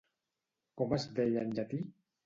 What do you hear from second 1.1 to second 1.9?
deia en llatí?